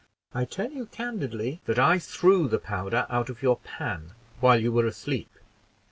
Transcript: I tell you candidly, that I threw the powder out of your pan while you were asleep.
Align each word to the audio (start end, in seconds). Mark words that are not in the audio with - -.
I 0.33 0.45
tell 0.45 0.71
you 0.71 0.87
candidly, 0.87 1.61
that 1.65 1.77
I 1.77 1.99
threw 1.99 2.47
the 2.47 2.57
powder 2.57 3.05
out 3.07 3.29
of 3.29 3.43
your 3.43 3.57
pan 3.57 4.13
while 4.39 4.59
you 4.59 4.71
were 4.71 4.87
asleep. 4.87 5.29